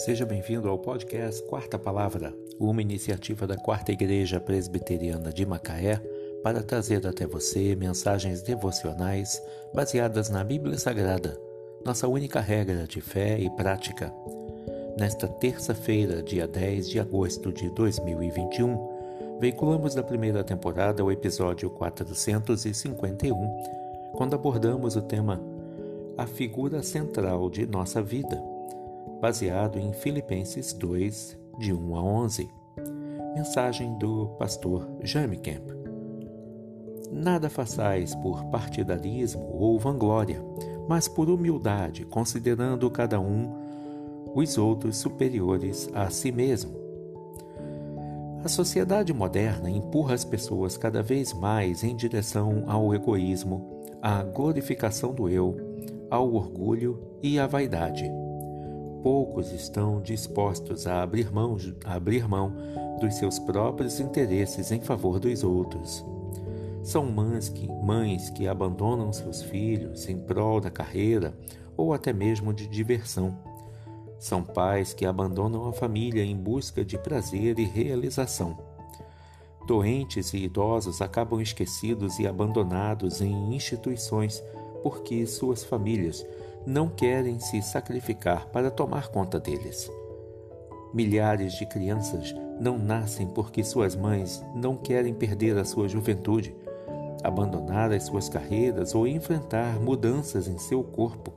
Seja 0.00 0.24
bem-vindo 0.24 0.66
ao 0.66 0.78
podcast 0.78 1.42
Quarta 1.42 1.78
Palavra, 1.78 2.34
uma 2.58 2.80
iniciativa 2.80 3.46
da 3.46 3.54
Quarta 3.54 3.92
Igreja 3.92 4.40
Presbiteriana 4.40 5.30
de 5.30 5.44
Macaé 5.44 6.00
para 6.42 6.62
trazer 6.62 7.06
até 7.06 7.26
você 7.26 7.76
mensagens 7.76 8.40
devocionais 8.40 9.42
baseadas 9.74 10.30
na 10.30 10.42
Bíblia 10.42 10.78
Sagrada, 10.78 11.38
nossa 11.84 12.08
única 12.08 12.40
regra 12.40 12.86
de 12.86 13.02
fé 13.02 13.38
e 13.38 13.50
prática. 13.50 14.10
Nesta 14.98 15.28
terça-feira, 15.28 16.22
dia 16.22 16.48
10 16.48 16.88
de 16.88 16.98
agosto 16.98 17.52
de 17.52 17.68
2021, 17.74 19.38
veiculamos 19.38 19.94
da 19.94 20.02
primeira 20.02 20.42
temporada 20.42 21.04
o 21.04 21.12
episódio 21.12 21.68
451, 21.68 23.34
quando 24.14 24.32
abordamos 24.32 24.96
o 24.96 25.02
tema 25.02 25.38
A 26.16 26.26
figura 26.26 26.82
central 26.82 27.50
de 27.50 27.66
nossa 27.66 28.00
vida 28.00 28.42
baseado 29.20 29.78
em 29.78 29.92
Filipenses 29.92 30.72
2, 30.72 31.38
de 31.58 31.74
1 31.74 31.96
a 31.96 32.02
11. 32.02 32.50
Mensagem 33.34 33.98
do 33.98 34.28
pastor 34.38 34.90
Jaime 35.02 35.36
Kemp. 35.36 35.70
Nada 37.12 37.50
façais 37.50 38.14
por 38.14 38.44
partidarismo 38.46 39.46
ou 39.52 39.78
vanglória, 39.78 40.42
mas 40.88 41.06
por 41.06 41.28
humildade, 41.28 42.06
considerando 42.06 42.90
cada 42.90 43.20
um 43.20 43.52
os 44.34 44.56
outros 44.56 44.96
superiores 44.96 45.90
a 45.92 46.08
si 46.08 46.32
mesmo. 46.32 46.80
A 48.42 48.48
sociedade 48.48 49.12
moderna 49.12 49.68
empurra 49.68 50.14
as 50.14 50.24
pessoas 50.24 50.78
cada 50.78 51.02
vez 51.02 51.34
mais 51.34 51.84
em 51.84 51.94
direção 51.94 52.64
ao 52.66 52.94
egoísmo, 52.94 53.82
à 54.00 54.22
glorificação 54.22 55.12
do 55.12 55.28
eu, 55.28 55.54
ao 56.10 56.32
orgulho 56.32 56.98
e 57.22 57.38
à 57.38 57.46
vaidade 57.46 58.10
poucos 59.02 59.52
estão 59.52 60.00
dispostos 60.00 60.86
a 60.86 61.02
abrir 61.02 61.32
mão, 61.32 61.56
a 61.84 61.94
abrir 61.94 62.28
mão 62.28 62.52
dos 63.00 63.14
seus 63.14 63.38
próprios 63.38 64.00
interesses 64.00 64.70
em 64.70 64.80
favor 64.80 65.18
dos 65.18 65.42
outros. 65.42 66.04
São 66.82 67.04
mães 67.06 67.48
que, 67.48 67.68
mães 67.68 68.30
que 68.30 68.48
abandonam 68.48 69.12
seus 69.12 69.42
filhos 69.42 70.08
em 70.08 70.18
prol 70.18 70.60
da 70.60 70.70
carreira 70.70 71.36
ou 71.76 71.92
até 71.92 72.12
mesmo 72.12 72.52
de 72.52 72.66
diversão. 72.66 73.36
São 74.18 74.42
pais 74.42 74.92
que 74.92 75.06
abandonam 75.06 75.66
a 75.66 75.72
família 75.72 76.24
em 76.24 76.36
busca 76.36 76.84
de 76.84 76.98
prazer 76.98 77.58
e 77.58 77.64
realização. 77.64 78.58
Doentes 79.66 80.32
e 80.34 80.38
idosos 80.38 81.00
acabam 81.00 81.40
esquecidos 81.40 82.18
e 82.18 82.26
abandonados 82.26 83.20
em 83.20 83.54
instituições 83.54 84.42
porque 84.82 85.26
suas 85.26 85.64
famílias 85.64 86.26
não 86.66 86.88
querem 86.88 87.38
se 87.40 87.62
sacrificar 87.62 88.46
para 88.48 88.70
tomar 88.70 89.08
conta 89.08 89.38
deles. 89.38 89.90
Milhares 90.92 91.54
de 91.54 91.66
crianças 91.66 92.34
não 92.60 92.76
nascem 92.78 93.26
porque 93.26 93.64
suas 93.64 93.94
mães 93.96 94.44
não 94.54 94.76
querem 94.76 95.14
perder 95.14 95.56
a 95.56 95.64
sua 95.64 95.88
juventude, 95.88 96.54
abandonar 97.22 97.92
as 97.92 98.04
suas 98.04 98.28
carreiras 98.28 98.94
ou 98.94 99.06
enfrentar 99.06 99.80
mudanças 99.80 100.48
em 100.48 100.58
seu 100.58 100.82
corpo 100.82 101.32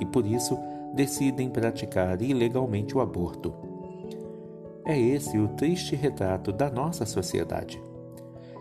e 0.00 0.06
por 0.06 0.26
isso 0.26 0.58
decidem 0.94 1.48
praticar 1.48 2.20
ilegalmente 2.22 2.96
o 2.96 3.00
aborto. 3.00 3.52
É 4.84 4.98
esse 4.98 5.38
o 5.38 5.48
triste 5.48 5.94
retrato 5.94 6.52
da 6.52 6.70
nossa 6.70 7.06
sociedade. 7.06 7.80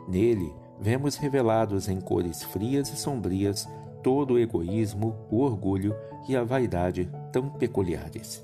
Nele, 0.07 0.53
vemos 0.79 1.15
revelados 1.15 1.87
em 1.87 1.99
cores 1.99 2.43
frias 2.43 2.91
e 2.91 2.97
sombrias 2.97 3.67
todo 4.03 4.35
o 4.35 4.39
egoísmo, 4.39 5.15
o 5.29 5.39
orgulho 5.41 5.95
e 6.27 6.35
a 6.35 6.43
vaidade 6.43 7.09
tão 7.31 7.49
peculiares. 7.49 8.43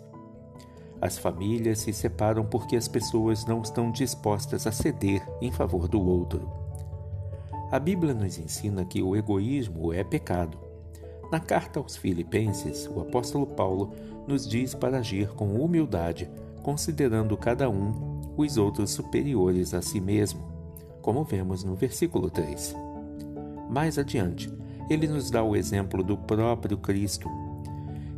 As 1.00 1.18
famílias 1.18 1.80
se 1.80 1.94
separam 1.94 2.44
porque 2.44 2.76
as 2.76 2.88
pessoas 2.88 3.46
não 3.46 3.62
estão 3.62 3.92
dispostas 3.92 4.66
a 4.66 4.72
ceder 4.72 5.22
em 5.42 5.52
favor 5.52 5.88
do 5.88 6.02
outro. 6.02 6.50
A 7.72 7.80
Bíblia 7.80 8.14
nos 8.14 8.40
ensina 8.40 8.86
que 8.86 9.02
o 9.02 9.16
egoísmo 9.16 9.94
é 9.94 10.04
pecado. 10.04 10.58
Na 11.32 11.40
carta 11.40 11.80
aos 11.80 11.98
Filipenses, 11.98 12.90
o 12.94 13.02
apóstolo 13.02 13.46
Paulo 13.46 13.92
nos 14.28 14.48
diz 14.48 14.74
para 14.74 15.00
agir 15.00 15.30
com 15.30 15.62
humildade, 15.62 16.30
considerando 16.64 17.36
cada 17.38 17.70
um 17.70 18.22
os 18.38 18.58
outros 18.58 18.92
superiores 18.92 19.74
a 19.74 19.82
si 19.82 20.00
mesmo, 20.00 20.42
como 21.02 21.24
vemos 21.24 21.64
no 21.64 21.76
versículo 21.76 22.30
3. 22.30 22.76
Mais 23.70 23.98
adiante, 23.98 24.52
ele 24.90 25.08
nos 25.08 25.30
dá 25.30 25.44
o 25.44 25.56
exemplo 25.56 26.04
do 26.04 26.18
próprio 26.18 26.78
Cristo. 26.78 27.30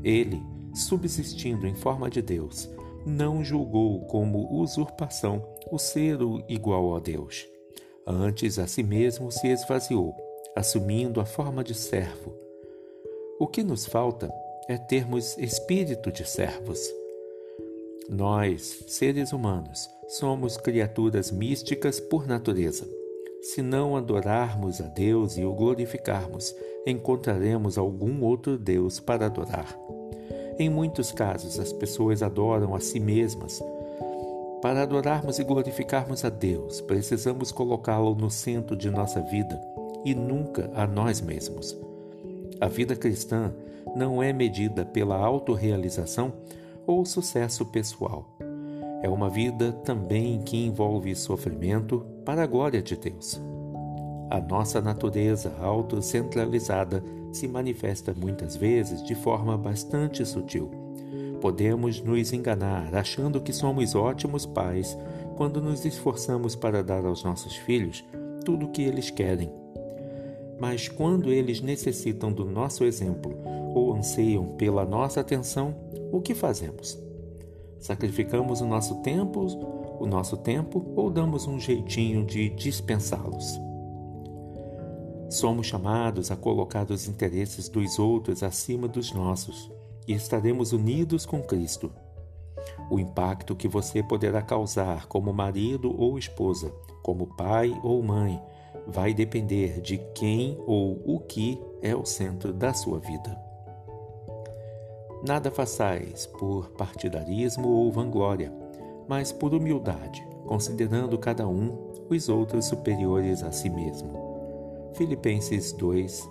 Ele, 0.04 0.42
subsistindo 0.74 1.68
em 1.68 1.76
forma 1.76 2.10
de 2.10 2.22
Deus, 2.22 2.70
não 3.06 3.44
julgou 3.44 4.02
como 4.06 4.62
usurpação 4.62 5.44
o 5.72 5.78
ser 5.78 6.20
igual 6.48 6.96
a 6.96 7.00
Deus. 7.00 7.48
Antes 8.06 8.58
a 8.60 8.68
si 8.68 8.84
mesmo 8.84 9.32
se 9.32 9.48
esvaziou, 9.48 10.16
assumindo 10.56 11.20
a 11.22 11.26
forma 11.26 11.64
de 11.64 11.74
servo. 11.74 12.34
O 13.40 13.48
que 13.48 13.64
nos 13.64 13.86
falta 13.86 14.32
é 14.68 14.78
termos 14.78 15.38
espírito 15.38 16.12
de 16.12 16.28
servos. 16.28 16.80
Nós, 18.10 18.84
seres 18.88 19.32
humanos, 19.32 19.88
somos 20.08 20.58
criaturas 20.58 21.32
místicas 21.32 22.00
por 22.00 22.28
natureza. 22.28 22.88
Se 23.42 23.62
não 23.62 23.96
adorarmos 23.96 24.82
a 24.82 24.88
Deus 24.88 25.38
e 25.38 25.46
o 25.46 25.54
glorificarmos, 25.54 26.54
encontraremos 26.86 27.78
algum 27.78 28.22
outro 28.22 28.58
Deus 28.58 29.00
para 29.00 29.28
adorar. 29.28 29.80
Em 30.58 30.70
muitos 30.70 31.14
casos, 31.14 31.58
as 31.58 31.72
pessoas 31.72 32.22
adoram 32.22 32.76
a 32.76 32.82
si 32.82 33.00
mesmas. 33.00 33.64
Para 34.62 34.82
adorarmos 34.82 35.40
e 35.40 35.44
glorificarmos 35.46 36.26
a 36.26 36.30
Deus, 36.30 36.82
precisamos 36.82 37.50
colocá-lo 37.50 38.14
no 38.14 38.30
centro 38.30 38.76
de 38.76 38.90
nossa 38.90 39.22
vida 39.22 39.60
e 40.04 40.14
nunca 40.14 40.70
a 40.76 40.86
nós 40.86 41.22
mesmos. 41.22 41.78
A 42.60 42.68
vida 42.68 42.94
cristã 42.94 43.54
não 43.96 44.22
é 44.22 44.34
medida 44.34 44.84
pela 44.84 45.16
autorrealização 45.16 46.34
ou 46.86 47.06
sucesso 47.06 47.66
pessoal 47.68 48.39
é 49.02 49.10
uma 49.10 49.30
vida 49.30 49.72
também 49.72 50.42
que 50.42 50.66
envolve 50.66 51.16
sofrimento 51.16 52.06
para 52.26 52.44
a 52.44 52.48
glória 52.48 52.82
de 52.82 52.96
Deus. 52.96 53.42
A 54.30 54.40
nossa 54.40 54.80
natureza 54.82 55.56
autocentralizada 55.60 57.04
se 57.32 57.48
manifesta 57.48 58.14
muitas 58.14 58.56
vezes 58.56 59.04
de 59.04 59.16
forma 59.16 59.58
bastante 59.58 60.26
sutil. 60.26 60.70
Podemos 61.42 62.02
nos 62.02 62.34
enganar 62.34 62.94
achando 62.94 63.42
que 63.42 63.54
somos 63.54 63.96
ótimos 63.96 64.46
pais 64.46 64.98
quando 65.38 65.62
nos 65.62 65.86
esforçamos 65.86 66.56
para 66.56 66.84
dar 66.84 67.06
aos 67.06 67.24
nossos 67.24 67.56
filhos 67.56 68.04
tudo 68.44 68.66
o 68.66 68.70
que 68.70 68.82
eles 68.82 69.10
querem. 69.10 69.50
Mas 70.60 70.90
quando 70.90 71.32
eles 71.32 71.62
necessitam 71.62 72.32
do 72.34 72.44
nosso 72.44 72.84
exemplo 72.84 73.38
ou 73.74 73.94
anseiam 73.94 74.46
pela 74.58 74.86
nossa 74.86 75.22
atenção, 75.22 75.74
o 76.12 76.20
que 76.20 76.36
fazemos? 76.36 77.09
Sacrificamos 77.80 78.60
o 78.60 78.66
nosso 78.66 78.96
tempo, 78.96 79.46
o 80.00 80.06
nosso 80.06 80.36
tempo 80.36 80.86
ou 80.96 81.10
damos 81.10 81.48
um 81.48 81.60
jeitinho 81.60 82.26
de 82.26 82.50
dispensá-los? 82.50 83.60
Somos 85.30 85.68
chamados 85.68 86.32
a 86.32 86.36
colocar 86.36 86.90
os 86.92 87.08
interesses 87.08 87.70
dos 87.70 87.98
outros 87.98 88.44
acima 88.44 88.88
dos 88.88 89.14
nossos 89.14 89.72
e 90.08 90.14
estaremos 90.14 90.74
unidos 90.74 91.26
com 91.26 91.42
Cristo. 91.42 91.92
O 92.90 93.00
impacto 93.00 93.56
que 93.56 93.68
você 93.68 94.04
poderá 94.04 94.42
causar 94.42 95.06
como 95.06 95.32
marido 95.32 95.96
ou 95.98 96.18
esposa, 96.18 96.74
como 97.04 97.28
pai 97.38 97.80
ou 97.84 98.02
mãe, 98.04 98.42
vai 98.88 99.14
depender 99.14 99.80
de 99.82 100.00
quem 100.16 100.58
ou 100.66 101.02
o 101.06 101.20
que 101.20 101.62
é 101.82 101.96
o 101.96 102.06
centro 102.06 102.52
da 102.52 102.74
sua 102.74 103.00
vida. 103.00 103.49
Nada 105.26 105.52
façais 105.52 106.26
por 106.26 106.70
partidarismo 106.72 107.68
ou 107.68 107.92
vanglória, 107.92 108.54
mas 109.08 109.32
por 109.32 109.54
humildade, 109.54 110.26
considerando 110.46 111.18
cada 111.18 111.48
um 111.48 111.90
os 112.10 112.30
outros 112.30 112.66
superiores 112.66 113.44
a 113.44 113.52
si 113.52 113.70
mesmo. 113.70 114.92
Filipenses 114.94 115.74
2, 115.74 116.30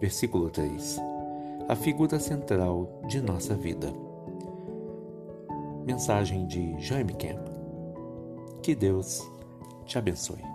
versículo 0.00 0.50
3. 0.50 0.98
A 1.68 1.76
figura 1.76 2.18
central 2.18 3.00
de 3.06 3.20
nossa 3.20 3.54
vida. 3.54 3.92
Mensagem 5.84 6.46
de 6.46 6.78
Jaime 6.80 7.14
Kemp. 7.14 7.46
Que 8.62 8.74
Deus 8.74 9.30
te 9.84 9.98
abençoe. 9.98 10.51